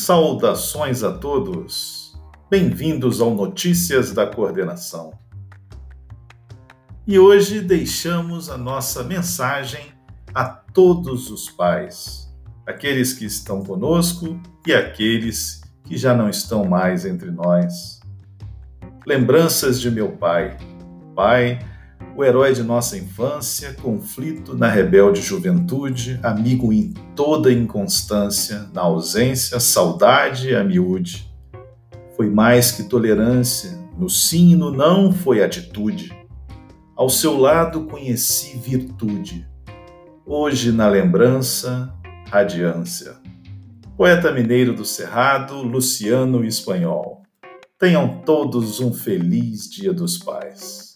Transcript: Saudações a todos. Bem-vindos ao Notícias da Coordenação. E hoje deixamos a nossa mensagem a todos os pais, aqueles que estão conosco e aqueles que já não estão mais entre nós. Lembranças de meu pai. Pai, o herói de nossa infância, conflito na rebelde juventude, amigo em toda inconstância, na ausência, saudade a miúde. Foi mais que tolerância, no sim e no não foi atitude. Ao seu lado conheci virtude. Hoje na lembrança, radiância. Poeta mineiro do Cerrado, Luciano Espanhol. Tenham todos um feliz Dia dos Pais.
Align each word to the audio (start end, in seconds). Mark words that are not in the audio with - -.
Saudações 0.00 1.02
a 1.02 1.12
todos. 1.12 2.18
Bem-vindos 2.48 3.20
ao 3.20 3.34
Notícias 3.34 4.12
da 4.12 4.26
Coordenação. 4.26 5.12
E 7.06 7.18
hoje 7.18 7.60
deixamos 7.60 8.48
a 8.48 8.56
nossa 8.56 9.04
mensagem 9.04 9.92
a 10.34 10.46
todos 10.46 11.30
os 11.30 11.50
pais, 11.50 12.34
aqueles 12.66 13.12
que 13.12 13.26
estão 13.26 13.62
conosco 13.62 14.40
e 14.66 14.72
aqueles 14.72 15.60
que 15.84 15.98
já 15.98 16.14
não 16.14 16.30
estão 16.30 16.64
mais 16.64 17.04
entre 17.04 17.30
nós. 17.30 18.00
Lembranças 19.06 19.78
de 19.78 19.90
meu 19.90 20.12
pai. 20.12 20.56
Pai, 21.14 21.58
o 22.20 22.24
herói 22.24 22.52
de 22.52 22.62
nossa 22.62 22.98
infância, 22.98 23.72
conflito 23.80 24.54
na 24.54 24.68
rebelde 24.68 25.22
juventude, 25.22 26.20
amigo 26.22 26.70
em 26.70 26.92
toda 27.16 27.50
inconstância, 27.50 28.68
na 28.74 28.82
ausência, 28.82 29.58
saudade 29.58 30.54
a 30.54 30.62
miúde. 30.62 31.32
Foi 32.18 32.28
mais 32.28 32.72
que 32.72 32.82
tolerância, 32.82 33.70
no 33.98 34.10
sim 34.10 34.50
e 34.50 34.54
no 34.54 34.70
não 34.70 35.14
foi 35.14 35.42
atitude. 35.42 36.12
Ao 36.94 37.08
seu 37.08 37.38
lado 37.38 37.86
conheci 37.86 38.58
virtude. 38.58 39.48
Hoje 40.26 40.72
na 40.72 40.88
lembrança, 40.88 41.90
radiância. 42.30 43.14
Poeta 43.96 44.30
mineiro 44.30 44.74
do 44.74 44.84
Cerrado, 44.84 45.62
Luciano 45.62 46.44
Espanhol. 46.44 47.22
Tenham 47.78 48.20
todos 48.26 48.78
um 48.78 48.92
feliz 48.92 49.70
Dia 49.70 49.94
dos 49.94 50.18
Pais. 50.18 50.89